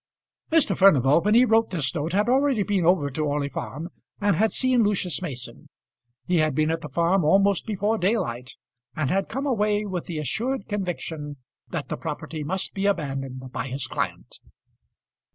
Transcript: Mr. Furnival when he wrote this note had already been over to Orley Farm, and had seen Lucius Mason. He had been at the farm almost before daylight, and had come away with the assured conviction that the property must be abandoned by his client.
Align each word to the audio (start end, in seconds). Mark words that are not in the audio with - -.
Mr. 0.51 0.75
Furnival 0.75 1.21
when 1.21 1.35
he 1.35 1.45
wrote 1.45 1.69
this 1.69 1.93
note 1.93 2.11
had 2.11 2.27
already 2.27 2.63
been 2.63 2.87
over 2.87 3.07
to 3.11 3.23
Orley 3.23 3.49
Farm, 3.49 3.89
and 4.19 4.35
had 4.35 4.51
seen 4.51 4.81
Lucius 4.83 5.21
Mason. 5.21 5.69
He 6.25 6.37
had 6.37 6.55
been 6.55 6.71
at 6.71 6.81
the 6.81 6.89
farm 6.89 7.23
almost 7.23 7.67
before 7.67 7.99
daylight, 7.99 8.55
and 8.95 9.11
had 9.11 9.29
come 9.29 9.45
away 9.45 9.85
with 9.85 10.07
the 10.07 10.17
assured 10.17 10.67
conviction 10.67 11.37
that 11.69 11.89
the 11.89 11.97
property 11.97 12.43
must 12.43 12.73
be 12.73 12.87
abandoned 12.87 13.51
by 13.51 13.67
his 13.67 13.85
client. 13.85 14.39